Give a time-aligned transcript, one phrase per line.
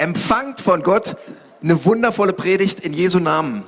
[0.00, 1.16] empfangt von Gott
[1.62, 3.66] eine wundervolle Predigt in Jesu Namen.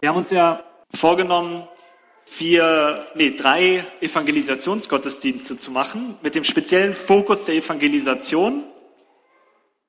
[0.00, 1.68] Wir haben uns ja vorgenommen,
[2.24, 8.64] vier, nee, drei Evangelisationsgottesdienste zu machen, mit dem speziellen Fokus der Evangelisation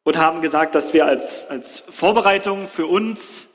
[0.03, 3.49] und haben gesagt, dass wir als, als Vorbereitung für uns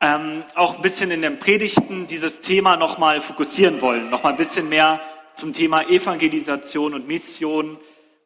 [0.00, 4.68] ähm, auch ein bisschen in den Predigten dieses Thema nochmal fokussieren wollen, nochmal ein bisschen
[4.68, 5.00] mehr
[5.34, 7.78] zum Thema Evangelisation und Mission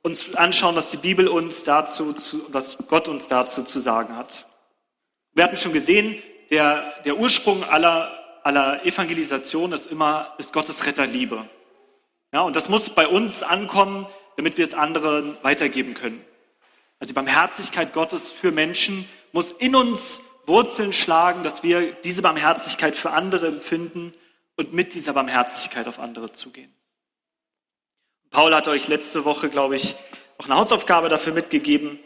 [0.07, 4.47] uns anschauen, was die Bibel uns dazu, zu, was Gott uns dazu zu sagen hat.
[5.35, 11.49] Wir hatten schon gesehen, der, der Ursprung aller, aller Evangelisation ist immer, ist Gottes Retterliebe.
[12.33, 14.07] Ja, und das muss bei uns ankommen,
[14.37, 16.25] damit wir es anderen weitergeben können.
[17.01, 22.95] Also die Barmherzigkeit Gottes für Menschen muss in uns Wurzeln schlagen, dass wir diese Barmherzigkeit
[22.95, 24.13] für andere empfinden
[24.55, 26.73] und mit dieser Barmherzigkeit auf andere zugehen.
[28.31, 29.95] Paul hat euch letzte Woche, glaube ich,
[30.39, 31.99] auch eine Hausaufgabe dafür mitgegeben.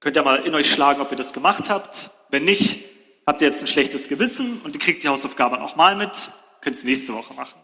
[0.00, 2.10] Könnt ihr mal in euch schlagen, ob ihr das gemacht habt.
[2.30, 2.84] Wenn nicht,
[3.26, 6.84] habt ihr jetzt ein schlechtes Gewissen und ihr kriegt die Hausaufgabe nochmal mit, könnt es
[6.84, 7.60] nächste Woche machen.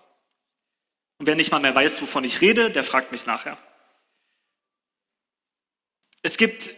[1.18, 3.56] Und wer nicht mal mehr weiß, wovon ich rede, der fragt mich nachher.
[6.22, 6.70] Es gibt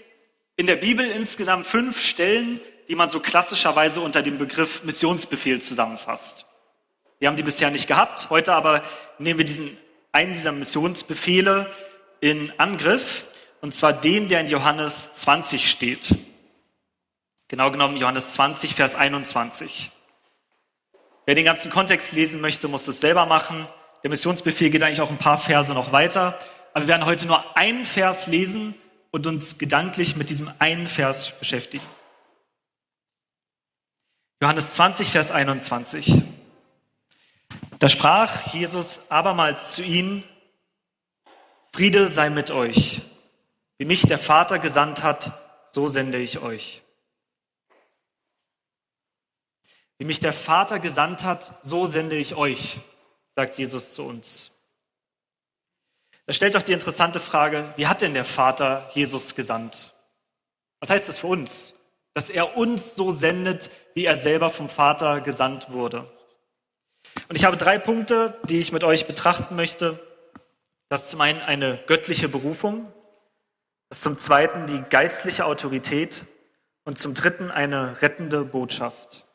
[0.56, 6.46] in der Bibel insgesamt fünf Stellen, die man so klassischerweise unter dem Begriff Missionsbefehl zusammenfasst.
[7.18, 8.82] Wir haben die bisher nicht gehabt, heute aber
[9.18, 9.76] nehmen wir diesen,
[10.16, 11.70] einen dieser Missionsbefehle
[12.20, 13.26] in Angriff,
[13.60, 16.14] und zwar den, der in Johannes 20 steht.
[17.48, 19.90] Genau genommen Johannes 20, Vers 21.
[21.26, 23.66] Wer den ganzen Kontext lesen möchte, muss es selber machen.
[24.02, 26.38] Der Missionsbefehl geht eigentlich auch ein paar Verse noch weiter.
[26.72, 28.74] Aber wir werden heute nur einen Vers lesen
[29.10, 31.84] und uns gedanklich mit diesem einen Vers beschäftigen.
[34.40, 36.22] Johannes 20, Vers 21.
[37.78, 40.24] Da sprach Jesus abermals zu ihnen,
[41.72, 43.02] Friede sei mit euch.
[43.76, 45.32] Wie mich der Vater gesandt hat,
[45.72, 46.80] so sende ich euch.
[49.98, 52.80] Wie mich der Vater gesandt hat, so sende ich euch,
[53.34, 54.52] sagt Jesus zu uns.
[56.24, 59.92] Da stellt doch die interessante Frage, wie hat denn der Vater Jesus gesandt?
[60.80, 61.74] Was heißt das für uns?
[62.14, 66.10] Dass er uns so sendet, wie er selber vom Vater gesandt wurde.
[67.28, 69.98] Und ich habe drei Punkte, die ich mit euch betrachten möchte.
[70.88, 72.92] Das ist zum einen eine göttliche Berufung,
[73.88, 76.24] das ist zum zweiten die geistliche Autorität
[76.84, 79.26] und zum dritten eine rettende Botschaft.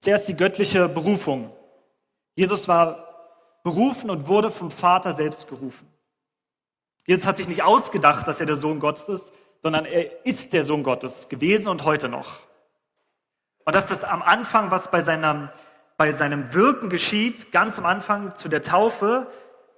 [0.00, 1.52] Zuerst die göttliche Berufung.
[2.34, 3.08] Jesus war
[3.64, 5.88] berufen und wurde vom Vater selbst gerufen.
[7.06, 10.62] Jesus hat sich nicht ausgedacht, dass er der Sohn Gottes ist, sondern er ist der
[10.62, 12.40] Sohn Gottes gewesen und heute noch.
[13.68, 15.50] Und das ist am Anfang, was bei seinem,
[15.98, 19.26] bei seinem Wirken geschieht, ganz am Anfang zu der Taufe,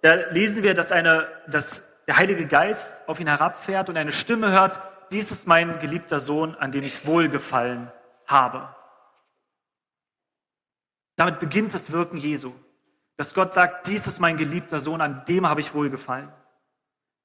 [0.03, 4.53] da lesen wir, dass, eine, dass der Heilige Geist auf ihn herabfährt und eine Stimme
[4.53, 4.79] hört,
[5.11, 7.91] dies ist mein geliebter Sohn, an dem ich wohlgefallen
[8.29, 8.73] habe.
[11.17, 12.53] Damit beginnt das Wirken Jesu.
[13.17, 16.33] Dass Gott sagt, dies ist mein geliebter Sohn, an dem habe ich wohlgefallen.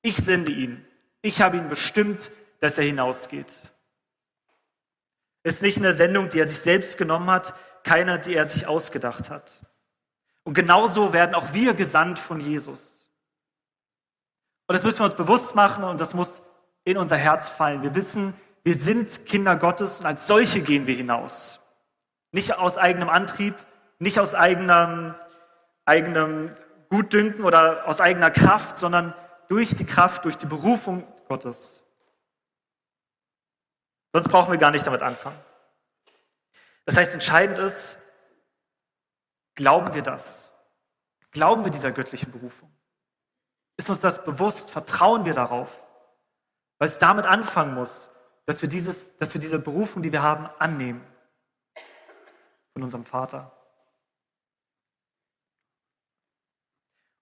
[0.02, 0.84] Ich sende ihn.
[1.22, 3.72] Ich habe ihn bestimmt, dass er hinausgeht.
[5.46, 9.30] Ist nicht eine Sendung, die er sich selbst genommen hat, keine, die er sich ausgedacht
[9.30, 9.62] hat.
[10.44, 13.06] Und genauso werden auch wir gesandt von Jesus.
[14.66, 16.42] Und das müssen wir uns bewusst machen und das muss
[16.84, 17.84] in unser Herz fallen.
[17.84, 21.60] Wir wissen, wir sind Kinder Gottes und als solche gehen wir hinaus.
[22.32, 23.54] Nicht aus eigenem Antrieb,
[24.00, 25.14] nicht aus eigenem,
[25.86, 26.54] eigenem
[26.90, 29.14] Gutdünken oder aus eigener Kraft, sondern
[29.48, 31.85] durch die Kraft, durch die Berufung Gottes.
[34.16, 35.38] Sonst brauchen wir gar nicht damit anfangen.
[36.86, 38.00] Das heißt, entscheidend ist,
[39.56, 40.54] glauben wir das?
[41.32, 42.74] Glauben wir dieser göttlichen Berufung?
[43.76, 44.72] Ist uns das bewusst?
[44.72, 45.84] Vertrauen wir darauf?
[46.80, 48.10] Weil es damit anfangen muss,
[48.46, 51.06] dass wir, dieses, dass wir diese Berufung, die wir haben, annehmen
[52.72, 53.52] von unserem Vater.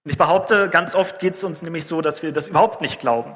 [0.04, 3.00] Und ich behaupte, ganz oft geht es uns nämlich so, dass wir das überhaupt nicht
[3.00, 3.36] glauben.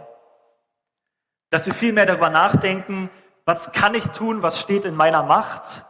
[1.50, 3.10] Dass wir viel mehr darüber nachdenken,
[3.48, 5.86] was kann ich tun, was steht in meiner Macht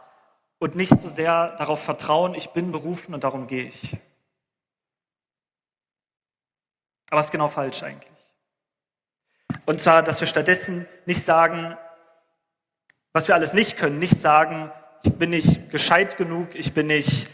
[0.60, 3.96] und nicht so sehr darauf vertrauen, ich bin berufen und darum gehe ich.
[7.10, 8.16] Aber es ist genau falsch eigentlich.
[9.66, 11.76] Und zwar, dass wir stattdessen nicht sagen,
[13.12, 14.70] was wir alles nicht können, nicht sagen,
[15.02, 17.28] ich bin nicht gescheit genug, ich bin nicht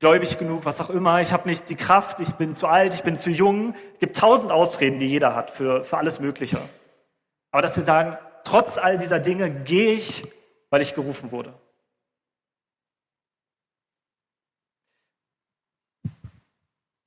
[0.00, 3.04] gläubig genug, was auch immer, ich habe nicht die Kraft, ich bin zu alt, ich
[3.04, 3.76] bin zu jung.
[3.94, 6.58] Es gibt tausend Ausreden, die jeder hat für, für alles Mögliche.
[7.52, 10.24] Aber dass wir sagen, trotz all dieser Dinge gehe ich,
[10.70, 11.52] weil ich gerufen wurde.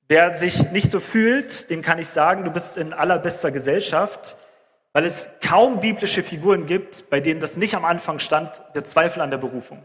[0.08, 4.36] Wer sich nicht so fühlt, dem kann ich sagen, du bist in allerbester Gesellschaft,
[4.92, 9.22] weil es kaum biblische Figuren gibt, bei denen das nicht am Anfang stand, der Zweifel
[9.22, 9.82] an der Berufung.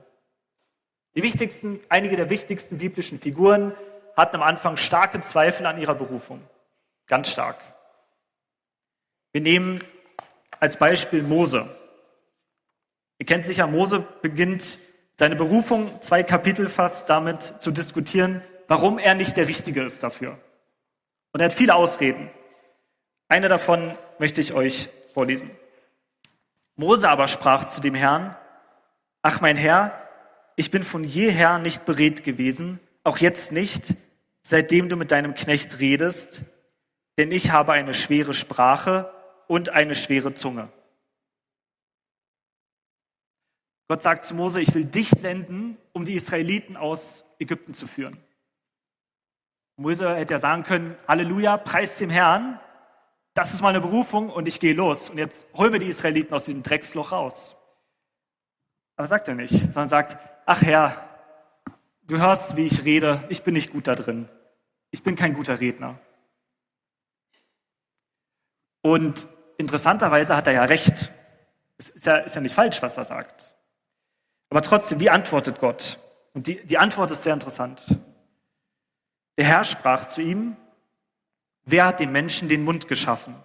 [1.16, 3.74] Die wichtigsten, einige der wichtigsten biblischen Figuren
[4.16, 6.42] hatten am Anfang starke Zweifel an ihrer Berufung.
[7.08, 7.58] Ganz stark.
[9.32, 9.82] Wir nehmen
[10.60, 11.68] als Beispiel Mose.
[13.20, 14.80] Ihr kennt sicher, Mose beginnt
[15.16, 20.38] seine Berufung, zwei Kapitel fast, damit zu diskutieren, warum er nicht der Richtige ist dafür.
[21.34, 22.30] Und er hat viele Ausreden.
[23.28, 25.52] Eine davon möchte ich euch vorlesen.
[26.76, 28.36] Mose aber sprach zu dem Herrn,
[29.24, 29.92] Ach mein Herr,
[30.56, 33.96] ich bin von jeher nicht beredt gewesen, auch jetzt nicht,
[34.42, 36.42] seitdem du mit deinem Knecht redest,
[37.18, 39.12] denn ich habe eine schwere Sprache
[39.48, 40.70] und eine schwere Zunge.
[43.88, 48.18] Gott sagt zu Mose, ich will dich senden, um die Israeliten aus Ägypten zu führen.
[49.78, 52.60] Mose hätte ja sagen können, Halleluja, preis dem Herrn,
[53.34, 55.10] das ist meine Berufung und ich gehe los.
[55.10, 57.56] Und jetzt holen wir die Israeliten aus diesem Drecksloch raus.
[58.96, 60.18] Aber sagt er nicht, sondern sagt,
[60.48, 61.08] ach Herr,
[62.02, 64.28] du hörst, wie ich rede, ich bin nicht gut da drin.
[64.90, 66.00] Ich bin kein guter Redner.
[68.82, 71.12] Und interessanterweise hat er ja recht.
[71.78, 73.54] Es ist ja, ist ja nicht falsch, was er sagt.
[74.50, 76.00] Aber trotzdem, wie antwortet Gott?
[76.34, 77.98] Und die, die Antwort ist sehr interessant.
[79.38, 80.56] Der Herr sprach zu ihm,
[81.66, 83.36] wer hat dem Menschen den Mund geschaffen?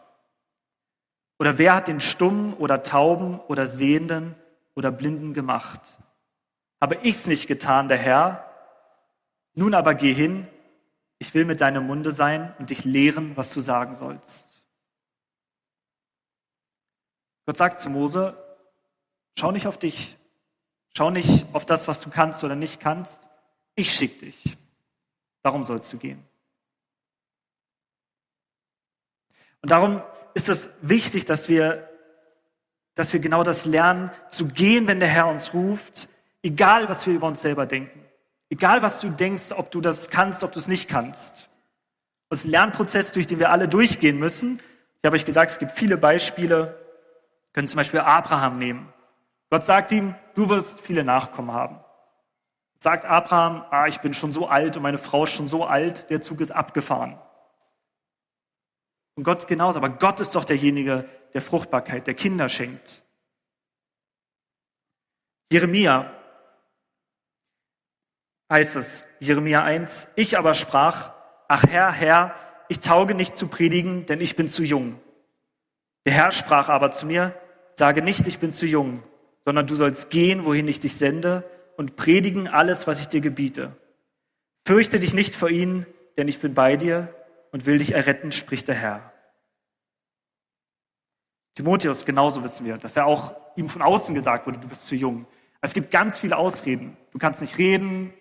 [1.39, 4.37] Oder wer hat den Stummen oder Tauben oder Sehenden
[4.75, 5.81] oder Blinden gemacht?
[6.81, 8.45] Habe ich's nicht getan, der Herr?
[9.55, 10.49] Nun aber geh hin,
[11.19, 14.52] ich will mit deinem Munde sein und dich lehren, was du sagen sollst.
[17.47, 18.37] Gott sagt zu Mose,
[19.39, 20.17] schau nicht auf dich,
[20.97, 23.29] schau nicht auf das, was du kannst oder nicht kannst,
[23.75, 24.57] ich schick dich.
[25.43, 26.25] Darum sollst du gehen.
[29.63, 30.03] Und darum
[30.35, 31.89] ist es wichtig, dass wir,
[32.95, 36.09] dass wir genau das lernen, zu gehen, wenn der Herr uns ruft,
[36.43, 38.05] egal was wir über uns selber denken.
[38.51, 41.49] Egal, was du denkst, ob du das kannst, ob du es nicht kannst.
[42.29, 44.61] Das ist ein Lernprozess, durch den wir alle durchgehen müssen.
[44.99, 46.82] Ich habe euch gesagt, es gibt viele Beispiele.
[47.53, 48.91] Wir können zum Beispiel Abraham nehmen.
[49.51, 51.81] Gott sagt ihm, du wirst viele Nachkommen haben.
[52.79, 56.09] Sagt Abraham, ah, ich bin schon so alt und meine Frau ist schon so alt,
[56.09, 57.19] der Zug ist abgefahren.
[59.17, 63.03] Und Gott genauso, aber Gott ist doch derjenige, der Fruchtbarkeit, der Kinder schenkt.
[65.53, 66.11] Jeremia
[68.51, 71.13] heißt es, Jeremia 1, ich aber sprach,
[71.49, 72.35] ach Herr, Herr,
[72.69, 74.99] ich tauge nicht zu predigen, denn ich bin zu jung.
[76.05, 77.35] Der Herr sprach aber zu mir,
[77.75, 79.03] sage nicht, ich bin zu jung,
[79.41, 81.45] sondern du sollst gehen, wohin ich dich sende,
[81.77, 83.75] und predigen alles, was ich dir gebiete.
[84.67, 87.13] Fürchte dich nicht vor ihnen, denn ich bin bei dir
[87.51, 89.13] und will dich erretten, spricht der Herr.
[91.55, 94.95] Timotheus, genauso wissen wir, dass er auch ihm von außen gesagt wurde, du bist zu
[94.95, 95.27] jung.
[95.61, 96.97] Es gibt ganz viele Ausreden.
[97.13, 98.13] Du kannst nicht reden,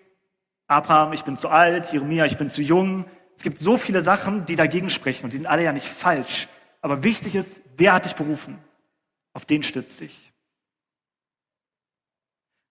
[0.67, 3.05] Abraham, ich bin zu alt, Jeremia, ich bin zu jung.
[3.35, 6.47] Es gibt so viele Sachen, die dagegen sprechen und die sind alle ja nicht falsch.
[6.81, 8.61] Aber wichtig ist, wer hat dich berufen?
[9.33, 10.31] Auf den stützt dich.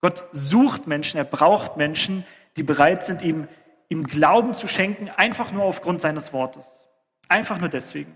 [0.03, 2.25] Gott sucht Menschen, er braucht Menschen,
[2.57, 3.49] die bereit sind, ihm,
[3.89, 6.89] ihm Glauben zu schenken, einfach nur aufgrund seines Wortes.
[7.29, 8.15] Einfach nur deswegen.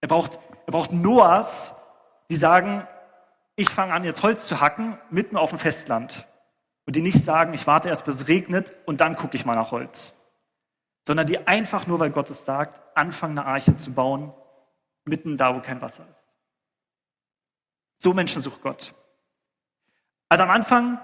[0.00, 1.74] Er braucht, er braucht Noahs,
[2.30, 2.86] die sagen,
[3.56, 6.26] ich fange an, jetzt Holz zu hacken, mitten auf dem Festland
[6.86, 9.54] und die nicht sagen, ich warte erst, bis es regnet und dann gucke ich mal
[9.54, 10.16] nach Holz,
[11.06, 14.32] sondern die einfach nur, weil Gott es sagt, anfangen, eine Arche zu bauen,
[15.10, 16.34] mitten da, wo kein Wasser ist.
[17.98, 18.94] So Menschen sucht Gott.
[20.30, 20.98] Also am Anfang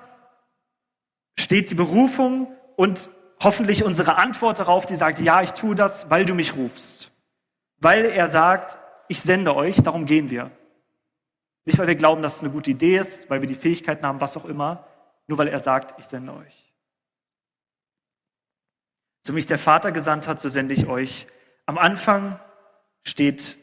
[1.39, 3.11] steht die Berufung und
[3.43, 7.13] hoffentlich unsere Antwort darauf, die sagt, ja, ich tue das, weil du mich rufst.
[7.79, 10.51] Weil er sagt, ich sende euch, darum gehen wir.
[11.67, 14.21] Nicht, weil wir glauben, dass es eine gute Idee ist, weil wir die Fähigkeiten haben,
[14.21, 14.87] was auch immer,
[15.27, 16.73] nur weil er sagt, ich sende euch.
[19.27, 21.27] So mich der Vater gesandt hat, so sende ich euch.
[21.67, 22.39] Am Anfang
[23.03, 23.59] steht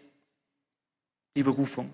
[1.35, 1.91] die Berufung.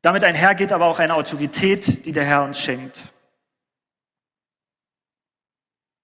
[0.00, 3.12] Damit einhergeht aber auch eine Autorität, die der Herr uns schenkt.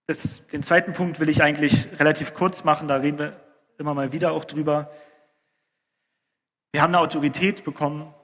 [0.07, 3.41] Das, den zweiten Punkt will ich eigentlich relativ kurz machen, da reden wir
[3.77, 4.91] immer mal wieder auch drüber.
[6.73, 8.15] Wir haben eine Autorität bekommen,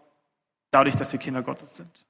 [0.71, 2.07] dadurch, dass wir Kinder Gottes sind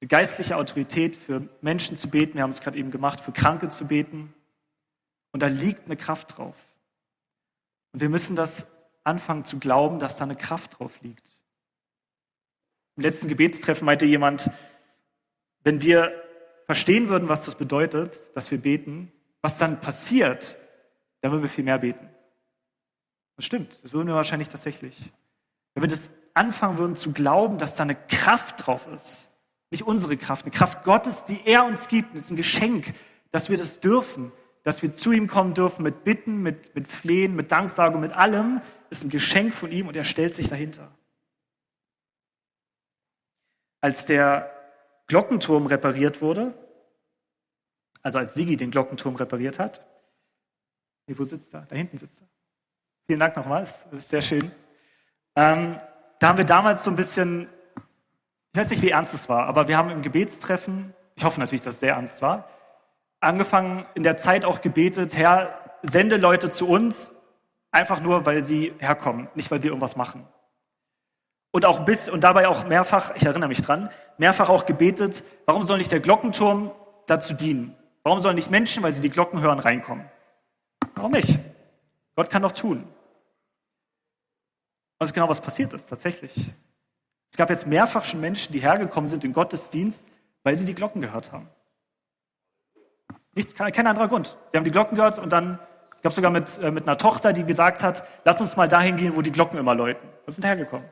[0.00, 2.34] eine geistliche Autorität für Menschen zu beten.
[2.34, 4.32] Wir haben es gerade eben gemacht, für Kranke zu beten.
[5.32, 6.56] Und da liegt eine Kraft drauf.
[7.92, 8.66] Und wir müssen das
[9.10, 11.38] anfangen zu glauben, dass da eine Kraft drauf liegt.
[12.96, 14.50] Im letzten Gebetstreffen meinte jemand,
[15.64, 16.12] wenn wir
[16.66, 19.12] verstehen würden, was das bedeutet, dass wir beten,
[19.42, 20.56] was dann passiert,
[21.20, 22.08] dann würden wir viel mehr beten.
[23.36, 25.12] Das stimmt, das würden wir wahrscheinlich tatsächlich.
[25.74, 29.28] Wenn wir das anfangen würden zu glauben, dass da eine Kraft drauf ist,
[29.70, 32.92] nicht unsere Kraft, eine Kraft Gottes, die er uns gibt, das ist ein Geschenk,
[33.30, 37.34] dass wir das dürfen, dass wir zu ihm kommen dürfen mit Bitten, mit, mit Flehen,
[37.34, 38.60] mit Danksagung, mit allem,
[38.90, 40.90] ist ein Geschenk von ihm und er stellt sich dahinter.
[43.80, 44.50] Als der
[45.06, 46.54] Glockenturm repariert wurde,
[48.02, 49.84] also als Sigi den Glockenturm repariert hat,
[51.06, 51.62] nee, wo sitzt er?
[51.62, 52.28] Da hinten sitzt er.
[53.06, 54.52] Vielen Dank nochmals, das ist sehr schön.
[55.36, 55.80] Ähm,
[56.18, 57.48] da haben wir damals so ein bisschen,
[58.52, 61.62] ich weiß nicht, wie ernst es war, aber wir haben im Gebetstreffen, ich hoffe natürlich,
[61.62, 62.48] dass es sehr ernst war,
[63.20, 67.12] angefangen in der Zeit auch gebetet, Herr, sende Leute zu uns,
[67.70, 70.26] einfach nur, weil sie herkommen, nicht weil wir irgendwas machen.
[71.52, 75.62] Und auch bis, und dabei auch mehrfach, ich erinnere mich dran, mehrfach auch gebetet, warum
[75.62, 76.70] soll nicht der Glockenturm
[77.06, 77.76] dazu dienen?
[78.02, 80.08] Warum sollen nicht Menschen, weil sie die Glocken hören, reinkommen?
[80.94, 81.38] Warum nicht?
[82.14, 82.86] Gott kann doch tun.
[84.98, 86.52] Was ist genau, was passiert ist tatsächlich.
[87.30, 90.10] Es gab jetzt mehrfach schon Menschen, die hergekommen sind im Gottesdienst,
[90.42, 91.48] weil sie die Glocken gehört haben.
[93.34, 94.36] Nichts, kein anderer Grund.
[94.50, 95.58] Sie haben die Glocken gehört und dann,
[96.00, 98.96] ich glaube sogar mit, äh, mit einer Tochter, die gesagt hat, lass uns mal dahin
[98.96, 100.08] gehen, wo die Glocken immer läuten.
[100.24, 100.88] Wir sind hergekommen.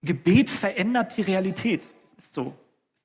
[0.00, 1.92] Gebet verändert die Realität.
[2.02, 2.54] Das ist so.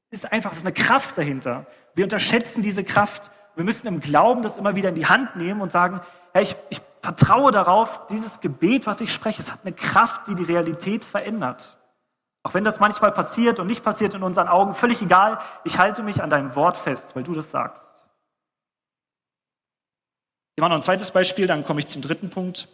[0.10, 1.66] Es ist einfach, es ist eine Kraft dahinter.
[1.96, 3.30] Wir unterschätzen diese Kraft.
[3.56, 6.00] Wir müssen im Glauben das immer wieder in die Hand nehmen und sagen,
[6.32, 10.36] hey, ich, ich vertraue darauf, dieses Gebet, was ich spreche, es hat eine Kraft, die
[10.36, 11.78] die Realität verändert.
[12.44, 16.04] Auch wenn das manchmal passiert und nicht passiert in unseren Augen, völlig egal, ich halte
[16.04, 17.90] mich an deinem Wort fest, weil du das sagst.
[20.55, 22.67] Ich mache noch ein zweites Beispiel, dann komme ich zum dritten Punkt.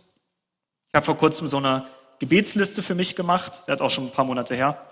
[0.89, 1.85] Ich habe vor kurzem so eine
[2.19, 4.85] Gebetsliste für mich gemacht, das ist auch schon ein paar Monate her,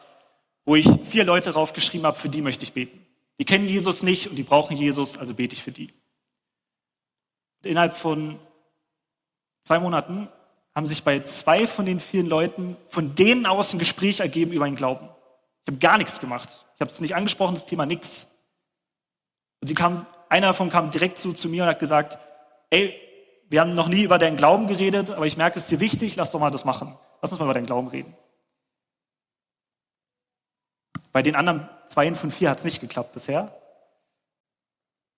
[0.65, 3.05] wo ich vier Leute draufgeschrieben habe, für die möchte ich beten.
[3.39, 5.93] Die kennen Jesus nicht und die brauchen Jesus, also bete ich für die.
[7.63, 8.39] Und innerhalb von
[9.63, 10.29] zwei Monaten
[10.75, 14.65] haben sich bei zwei von den vielen Leuten von denen aus ein Gespräch ergeben über
[14.65, 15.09] einen Glauben.
[15.63, 16.65] Ich habe gar nichts gemacht.
[16.75, 18.27] Ich habe es nicht angesprochen, das Thema nix.
[19.61, 22.19] Und sie kam, einer davon kam direkt zu, zu mir und hat gesagt,
[22.75, 23.01] ey,
[23.47, 26.15] wir haben noch nie über deinen Glauben geredet, aber ich merke, es ist dir wichtig,
[26.15, 26.97] lass doch mal das machen.
[27.21, 28.13] Lass uns mal über deinen Glauben reden.
[31.11, 33.55] Bei den anderen zwei von vier hat es nicht geklappt bisher.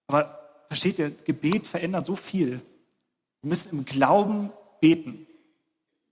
[0.08, 2.62] Aber versteht ihr, Gebet verändert so viel.
[3.42, 5.26] Wir müssen im Glauben beten.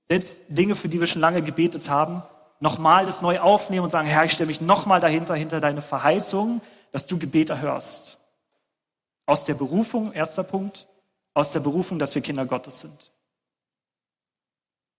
[0.09, 2.23] Selbst Dinge, für die wir schon lange gebetet haben,
[2.59, 6.61] nochmal das neu aufnehmen und sagen, Herr, ich stelle mich nochmal dahinter, hinter deine Verheißung,
[6.91, 8.17] dass du Gebete hörst.
[9.25, 10.87] Aus der Berufung, erster Punkt,
[11.35, 13.11] aus der Berufung, dass wir Kinder Gottes sind.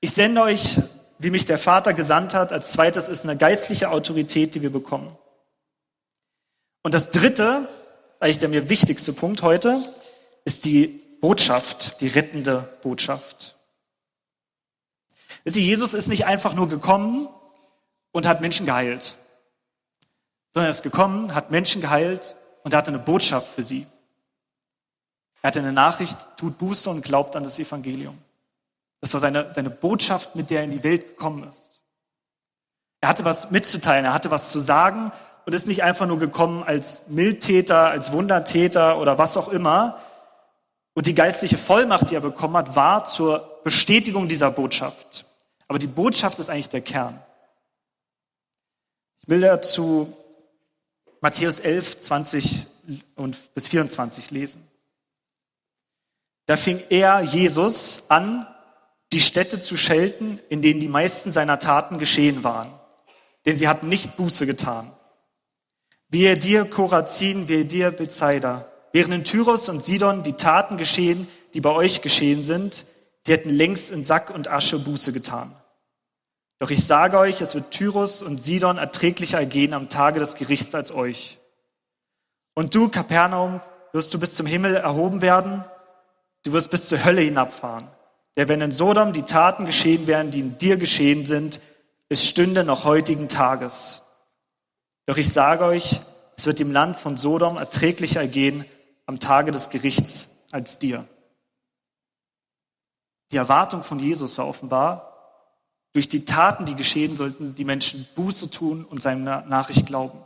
[0.01, 0.79] Ich sende euch,
[1.19, 2.53] wie mich der Vater gesandt hat.
[2.53, 5.17] Als zweites ist eine geistliche Autorität, die wir bekommen.
[6.83, 7.69] Und das dritte,
[8.21, 9.83] eigentlich der mir wichtigste Punkt heute,
[10.45, 13.57] ist die Botschaft, die rettende Botschaft.
[15.45, 17.29] Sie, Jesus ist nicht einfach nur gekommen
[18.13, 19.17] und hat Menschen geheilt,
[20.53, 23.87] sondern er ist gekommen, hat Menschen geheilt und er hatte eine Botschaft für sie.
[25.47, 28.19] Er hatte eine Nachricht, tut Buße und glaubt an das Evangelium.
[29.01, 31.83] Das war seine, seine Botschaft, mit der er in die Welt gekommen ist.
[33.01, 35.13] Er hatte was mitzuteilen, er hatte was zu sagen
[35.45, 40.01] und ist nicht einfach nur gekommen als Mildtäter, als Wundertäter oder was auch immer,
[40.95, 45.27] und die geistliche Vollmacht, die er bekommen hat, war zur Bestätigung dieser Botschaft.
[45.69, 47.23] Aber die Botschaft ist eigentlich der Kern.
[49.21, 50.13] Ich will dazu
[51.21, 52.67] Matthäus 11, 20
[53.15, 54.67] und bis 24 lesen.
[56.47, 58.47] Da fing er, Jesus, an,
[59.13, 62.73] die Städte zu schelten, in denen die meisten seiner Taten geschehen waren.
[63.45, 64.93] Denn sie hatten nicht Buße getan.
[66.09, 68.71] Wehe dir, Korazin, wehe dir, Bethsaida.
[68.93, 72.87] Während in Tyros und Sidon die Taten geschehen, die bei euch geschehen sind,
[73.23, 75.55] sie hätten längst in Sack und Asche Buße getan.
[76.59, 80.75] Doch ich sage euch, es wird Tyros und Sidon erträglicher ergehen am Tage des Gerichts
[80.75, 81.39] als euch.
[82.55, 83.61] Und du, Kapernaum,
[83.93, 85.65] wirst du bis zum Himmel erhoben werden,
[86.47, 87.89] du wirst bis zur Hölle hinabfahren.
[88.37, 91.61] Der wenn in Sodom die Taten geschehen wären, die in dir geschehen sind,
[92.09, 94.03] es stünde noch heutigen Tages.
[95.07, 96.03] Doch ich sage euch,
[96.37, 98.65] es wird dem Land von Sodom erträglicher ergehen
[99.07, 101.07] am Tage des Gerichts als dir.
[103.33, 105.13] Die Erwartung von Jesus war offenbar,
[105.95, 110.23] durch die Taten, die geschehen, sollten die Menschen Buße tun und seiner Nachricht glauben.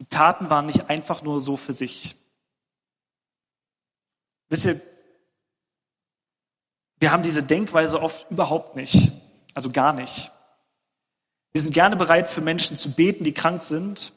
[0.00, 2.16] Die Taten waren nicht einfach nur so für sich.
[4.54, 4.80] Wisst ihr,
[7.00, 9.10] wir haben diese Denkweise oft überhaupt nicht,
[9.52, 10.30] also gar nicht.
[11.50, 14.12] Wir sind gerne bereit, für Menschen zu beten, die krank sind,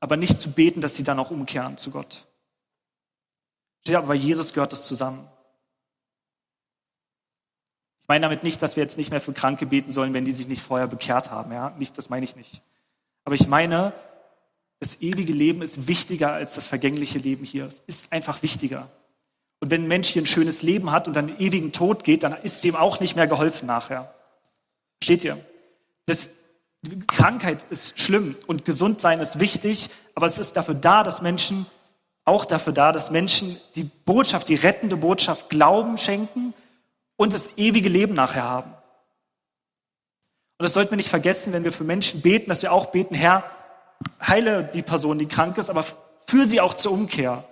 [0.00, 2.26] aber nicht zu beten, dass sie dann auch umkehren zu Gott.
[3.82, 5.28] Steht aber bei Jesus gehört das zusammen.
[8.00, 10.32] Ich meine damit nicht, dass wir jetzt nicht mehr für Kranke beten sollen, wenn die
[10.32, 11.52] sich nicht vorher bekehrt haben.
[11.52, 11.68] Ja?
[11.76, 12.62] Nicht, das meine ich nicht.
[13.24, 13.92] Aber ich meine,
[14.78, 17.66] das ewige Leben ist wichtiger als das vergängliche Leben hier.
[17.66, 18.88] Es ist einfach wichtiger.
[19.62, 22.24] Und wenn ein Mensch hier ein schönes Leben hat und dann einen ewigen Tod geht,
[22.24, 24.12] dann ist dem auch nicht mehr geholfen nachher.
[25.00, 25.38] Steht ihr?
[26.06, 26.30] Das,
[27.06, 31.66] Krankheit ist schlimm und gesund sein ist wichtig, aber es ist dafür da, dass Menschen,
[32.24, 36.54] auch dafür da, dass Menschen die Botschaft, die rettende Botschaft Glauben schenken
[37.14, 38.72] und das ewige Leben nachher haben.
[40.58, 43.14] Und das sollten wir nicht vergessen, wenn wir für Menschen beten, dass wir auch beten,
[43.14, 43.44] Herr,
[44.20, 45.84] heile die Person, die krank ist, aber
[46.26, 47.44] führe sie auch zur Umkehr.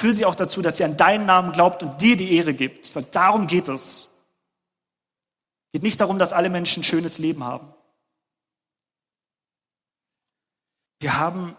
[0.00, 2.96] Führe sie auch dazu, dass sie an deinen Namen glaubt und dir die Ehre gibt.
[2.96, 4.08] Weil darum geht es.
[5.66, 7.74] Es geht nicht darum, dass alle Menschen ein schönes Leben haben.
[11.00, 11.54] Wir haben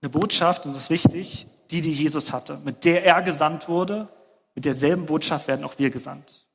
[0.00, 4.08] eine Botschaft, und das ist wichtig, die, die Jesus hatte, mit der er gesandt wurde.
[4.54, 6.46] Mit derselben Botschaft werden auch wir gesandt.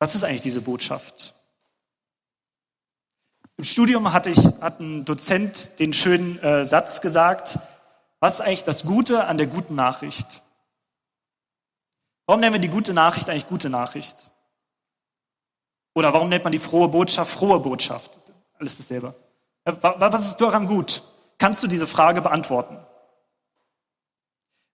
[0.00, 1.32] Was ist eigentlich diese Botschaft?
[3.56, 7.60] Im Studium hatte ich, hat ein Dozent den schönen äh, Satz gesagt,
[8.24, 10.40] was ist eigentlich das Gute an der guten Nachricht?
[12.24, 14.30] Warum nennen wir die gute Nachricht eigentlich gute Nachricht?
[15.94, 18.18] Oder warum nennt man die frohe Botschaft frohe Botschaft?
[18.58, 19.14] Alles dasselbe.
[19.66, 21.02] Was ist daran gut?
[21.36, 22.78] Kannst du diese Frage beantworten?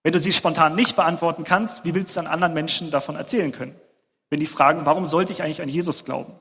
[0.03, 3.51] Wenn du sie spontan nicht beantworten kannst, wie willst du dann anderen Menschen davon erzählen
[3.51, 3.77] können?
[4.29, 6.39] Wenn die fragen, warum sollte ich eigentlich an Jesus glauben?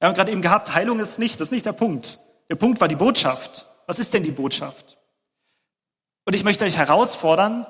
[0.00, 2.18] Wir haben gerade eben gehabt, Heilung ist nicht, das ist nicht der Punkt.
[2.50, 3.66] Der Punkt war die Botschaft.
[3.86, 4.98] Was ist denn die Botschaft?
[6.24, 7.66] Und ich möchte euch herausfordern,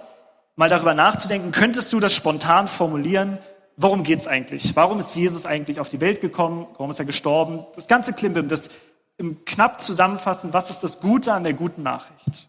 [0.56, 3.38] mal darüber nachzudenken, könntest du das spontan formulieren,
[3.76, 4.74] worum geht es eigentlich?
[4.74, 6.66] Warum ist Jesus eigentlich auf die Welt gekommen?
[6.72, 7.66] Warum ist er gestorben?
[7.74, 8.70] Das ganze Klimbim, das
[9.18, 12.48] im knapp zusammenfassen, was ist das Gute an der guten Nachricht?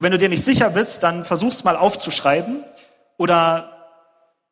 [0.00, 2.64] Wenn du dir nicht sicher bist, dann versuch's mal aufzuschreiben
[3.16, 3.74] oder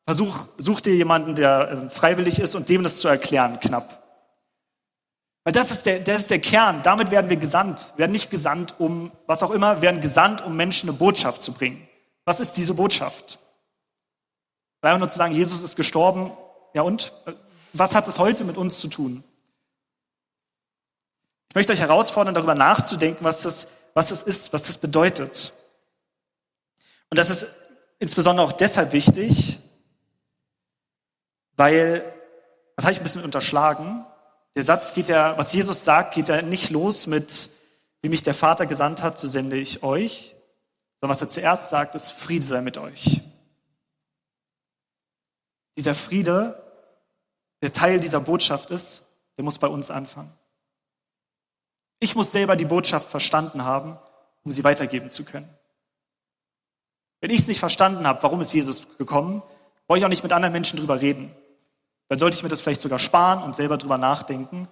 [0.04, 4.01] versuch, such dir jemanden, der äh, freiwillig ist und dem das zu erklären, knapp.
[5.44, 6.82] Weil das ist, der, das ist der Kern.
[6.82, 7.92] Damit werden wir gesandt.
[7.94, 11.42] Wir werden nicht gesandt, um was auch immer, wir werden gesandt, um Menschen eine Botschaft
[11.42, 11.88] zu bringen.
[12.24, 13.38] Was ist diese Botschaft?
[14.80, 16.32] Einfach nur zu sagen, Jesus ist gestorben.
[16.74, 17.12] Ja und?
[17.72, 19.24] Was hat das heute mit uns zu tun?
[21.48, 25.52] Ich möchte euch herausfordern, darüber nachzudenken, was das, was das ist, was das bedeutet.
[27.10, 27.46] Und das ist
[27.98, 29.58] insbesondere auch deshalb wichtig,
[31.56, 32.00] weil,
[32.76, 34.04] das habe ich ein bisschen unterschlagen,
[34.54, 37.50] der Satz geht ja, was Jesus sagt, geht ja nicht los mit,
[38.02, 40.34] wie mich der Vater gesandt hat, so sende ich euch,
[41.00, 43.22] sondern was er zuerst sagt, ist, Friede sei mit euch.
[45.76, 46.62] Dieser Friede,
[47.62, 49.04] der Teil dieser Botschaft ist,
[49.36, 50.32] der muss bei uns anfangen.
[51.98, 53.96] Ich muss selber die Botschaft verstanden haben,
[54.44, 55.48] um sie weitergeben zu können.
[57.20, 59.42] Wenn ich es nicht verstanden habe, warum ist Jesus gekommen,
[59.86, 61.34] brauche ich auch nicht mit anderen Menschen drüber reden.
[62.12, 64.68] Dann sollte ich mir das vielleicht sogar sparen und selber drüber nachdenken.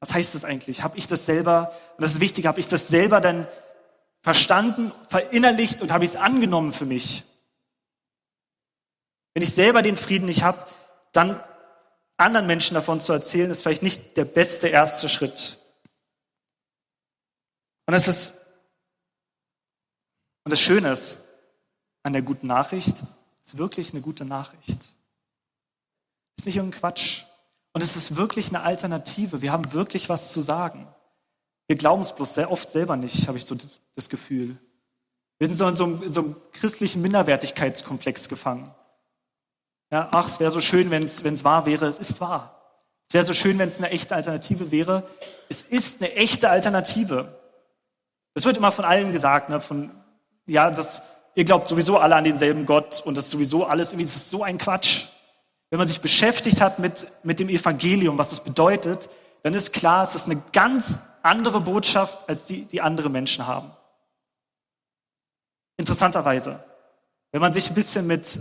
[0.00, 0.82] Was heißt das eigentlich?
[0.82, 3.48] Habe ich das selber, und das ist wichtig, habe ich das selber dann
[4.20, 7.24] verstanden, verinnerlicht und habe ich es angenommen für mich?
[9.32, 10.66] Wenn ich selber den Frieden nicht habe,
[11.12, 11.42] dann
[12.18, 15.58] anderen Menschen davon zu erzählen, ist vielleicht nicht der beste erste Schritt.
[17.86, 18.34] Und es ist,
[20.44, 21.22] und das Schöne ist
[22.02, 22.96] an der guten Nachricht,
[23.42, 24.94] ist wirklich eine gute Nachricht
[26.36, 27.24] ist nicht irgendein Quatsch.
[27.72, 29.42] Und es ist wirklich eine Alternative.
[29.42, 30.88] Wir haben wirklich was zu sagen.
[31.66, 33.56] Wir glauben es bloß sehr oft selber nicht, habe ich so
[33.94, 34.56] das Gefühl.
[35.38, 38.74] Wir sind so in so einem, in so einem christlichen Minderwertigkeitskomplex gefangen.
[39.90, 41.86] Ja, ach, es wäre so schön, wenn es wahr wäre.
[41.86, 42.56] Es ist wahr.
[43.08, 45.04] Es wäre so schön, wenn es eine echte Alternative wäre.
[45.48, 47.38] Es ist eine echte Alternative.
[48.34, 49.60] Das wird immer von allen gesagt, ne?
[49.60, 49.90] von,
[50.46, 51.02] ja, das,
[51.34, 54.30] ihr glaubt sowieso alle an denselben Gott und das ist sowieso alles, irgendwie, das ist
[54.30, 55.06] so ein Quatsch.
[55.70, 59.08] Wenn man sich beschäftigt hat mit, mit dem Evangelium, was das bedeutet,
[59.42, 63.70] dann ist klar, es ist eine ganz andere Botschaft, als die, die andere Menschen haben.
[65.76, 66.64] Interessanterweise,
[67.32, 68.38] wenn man sich ein bisschen mit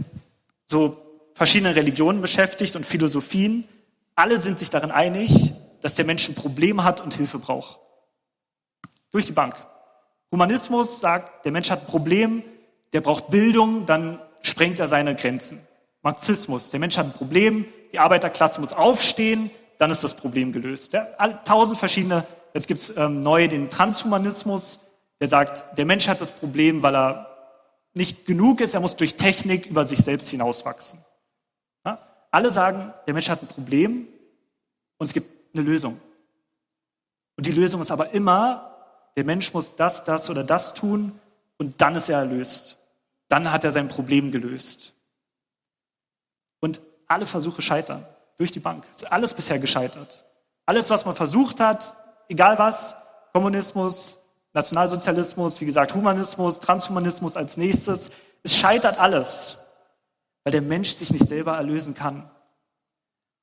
[0.66, 1.02] so
[1.34, 3.68] verschiedenen Religionen beschäftigt und Philosophien,
[4.16, 7.80] alle sind sich darin einig, dass der Mensch ein Problem hat und Hilfe braucht.
[9.12, 9.56] Durch die Bank.
[10.32, 12.44] Humanismus sagt, der Mensch hat ein Problem,
[12.94, 15.66] der braucht Bildung, dann sprengt er seine Grenzen.
[16.06, 16.70] Marxismus.
[16.70, 20.94] Der Mensch hat ein Problem, die Arbeiterklasse muss aufstehen, dann ist das Problem gelöst.
[20.94, 21.04] Ja,
[21.44, 24.82] tausend verschiedene, jetzt gibt es ähm, neu den Transhumanismus,
[25.20, 27.28] der sagt, der Mensch hat das Problem, weil er
[27.96, 31.04] nicht genug ist, er muss durch Technik über sich selbst hinauswachsen.
[31.84, 32.00] Ja?
[32.30, 34.08] Alle sagen, der Mensch hat ein Problem
[35.00, 36.00] und es gibt eine Lösung.
[37.36, 38.76] Und die Lösung ist aber immer
[39.16, 41.20] der Mensch muss das, das oder das tun
[41.58, 42.78] und dann ist er erlöst.
[43.28, 44.95] Dann hat er sein Problem gelöst.
[46.66, 48.04] Und alle Versuche scheitern,
[48.38, 48.86] durch die Bank.
[48.90, 50.26] Ist alles bisher gescheitert.
[50.66, 51.96] Alles, was man versucht hat,
[52.28, 52.96] egal was,
[53.34, 54.18] Kommunismus,
[54.52, 58.10] Nationalsozialismus, wie gesagt, Humanismus, Transhumanismus als nächstes,
[58.42, 59.60] es scheitert alles,
[60.44, 62.28] weil der Mensch sich nicht selber erlösen kann.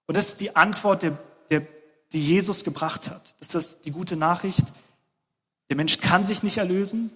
[0.09, 1.17] Und das ist die Antwort, der,
[1.49, 1.63] der,
[2.11, 3.37] die Jesus gebracht hat.
[3.39, 4.65] Das ist die gute Nachricht.
[5.71, 7.13] Der Mensch kann sich nicht erlösen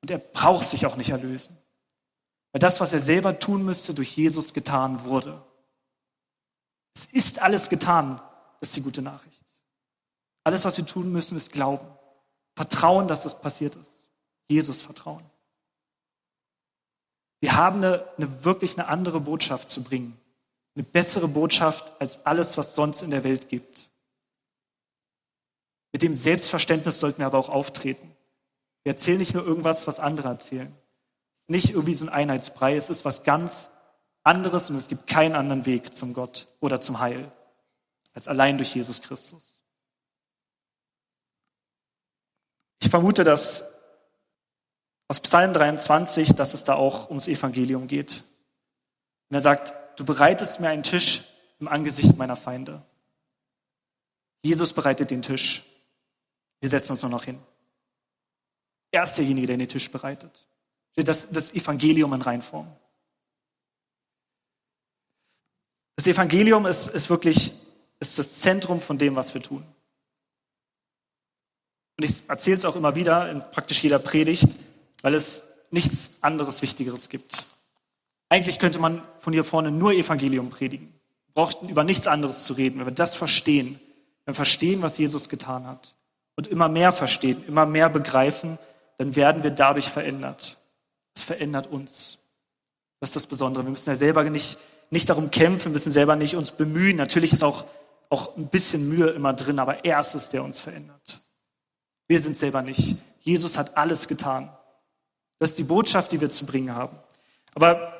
[0.00, 1.58] und er braucht sich auch nicht erlösen.
[2.52, 5.42] Weil das, was er selber tun müsste, durch Jesus getan wurde.
[6.94, 8.20] Es ist alles getan,
[8.60, 9.30] das ist die gute Nachricht.
[10.44, 11.86] Alles, was wir tun müssen, ist Glauben.
[12.56, 14.10] Vertrauen, dass das passiert ist.
[14.48, 15.24] Jesus vertrauen.
[17.40, 20.18] Wir haben eine, eine wirklich eine andere Botschaft zu bringen.
[20.74, 23.90] Eine bessere Botschaft als alles, was sonst in der Welt gibt.
[25.92, 28.14] Mit dem Selbstverständnis sollten wir aber auch auftreten.
[28.84, 30.74] Wir erzählen nicht nur irgendwas, was andere erzählen.
[31.48, 33.70] Nicht irgendwie so ein Einheitsbrei, es ist was ganz
[34.22, 37.30] anderes und es gibt keinen anderen Weg zum Gott oder zum Heil
[38.14, 39.62] als allein durch Jesus Christus.
[42.82, 43.80] Ich vermute, dass
[45.08, 48.24] aus Psalm 23, dass es da auch ums Evangelium geht.
[49.28, 51.24] Und er sagt, du bereitest mir einen Tisch
[51.58, 52.82] im Angesicht meiner Feinde.
[54.42, 55.64] Jesus bereitet den Tisch.
[56.60, 57.40] Wir setzen uns nur noch hin.
[58.92, 60.46] Er ist derjenige, der den Tisch bereitet.
[60.94, 62.74] Das, das Evangelium in Reinform.
[66.00, 67.52] Das Evangelium ist, ist wirklich
[67.98, 69.62] ist das Zentrum von dem, was wir tun.
[71.98, 74.56] Und ich erzähle es auch immer wieder in praktisch jeder Predigt,
[75.02, 77.44] weil es nichts anderes Wichtigeres gibt.
[78.30, 80.86] Eigentlich könnte man von hier vorne nur Evangelium predigen.
[81.26, 82.78] Wir brauchten über nichts anderes zu reden.
[82.78, 83.78] Wenn wir das verstehen,
[84.24, 85.96] wenn wir verstehen, was Jesus getan hat
[86.34, 88.58] und immer mehr verstehen, immer mehr begreifen,
[88.96, 90.56] dann werden wir dadurch verändert.
[91.14, 92.20] Es verändert uns.
[93.00, 93.64] Das ist das Besondere.
[93.64, 94.56] Wir müssen ja selber nicht,
[94.90, 96.96] nicht darum kämpfen, wir müssen selber nicht uns bemühen.
[96.96, 97.64] Natürlich ist auch,
[98.08, 101.20] auch ein bisschen Mühe immer drin, aber er ist es, der uns verändert.
[102.08, 102.96] Wir sind selber nicht.
[103.20, 104.50] Jesus hat alles getan.
[105.38, 106.98] Das ist die Botschaft, die wir zu bringen haben.
[107.54, 107.94] Aber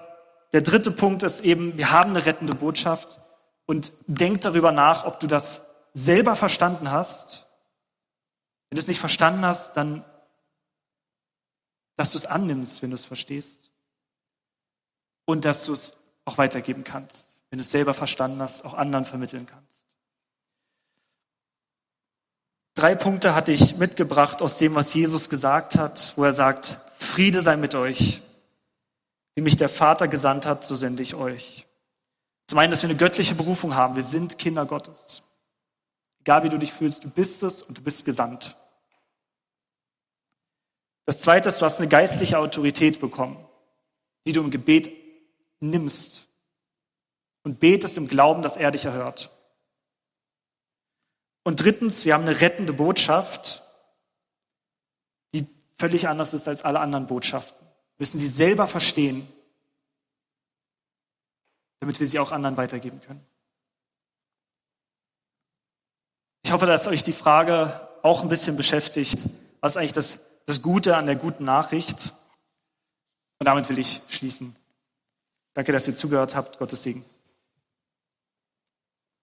[0.53, 3.21] der dritte Punkt ist eben, wir haben eine rettende Botschaft
[3.67, 7.47] und denk darüber nach, ob du das selber verstanden hast.
[8.69, 10.05] Wenn du es nicht verstanden hast, dann,
[11.97, 13.71] dass du es annimmst, wenn du es verstehst.
[15.25, 19.05] Und dass du es auch weitergeben kannst, wenn du es selber verstanden hast, auch anderen
[19.05, 19.87] vermitteln kannst.
[22.75, 27.41] Drei Punkte hatte ich mitgebracht aus dem, was Jesus gesagt hat, wo er sagt, Friede
[27.41, 28.23] sei mit euch.
[29.35, 31.67] Wie mich der Vater gesandt hat, so sende ich euch.
[32.47, 33.97] Zum einen, dass wir eine göttliche Berufung haben.
[33.97, 35.23] Wir sind Kinder Gottes.
[36.21, 38.57] Egal wie du dich fühlst, du bist es und du bist gesandt.
[41.07, 43.45] Das zweite ist, du hast eine geistliche Autorität bekommen,
[44.27, 44.91] die du im Gebet
[45.61, 46.27] nimmst
[47.43, 49.31] und betest im Glauben, dass er dich erhört.
[51.43, 53.63] Und drittens, wir haben eine rettende Botschaft,
[55.33, 55.47] die
[55.79, 57.67] völlig anders ist als alle anderen Botschaften.
[57.67, 59.27] Wir müssen sie selber verstehen,
[61.81, 63.25] damit wir sie auch anderen weitergeben können.
[66.43, 69.25] Ich hoffe, dass euch die Frage auch ein bisschen beschäftigt.
[69.61, 72.13] Was ist eigentlich das, das Gute an der guten Nachricht?
[73.39, 74.57] Und damit will ich schließen.
[75.55, 76.59] Danke, dass ihr zugehört habt.
[76.59, 77.05] Gottes Segen.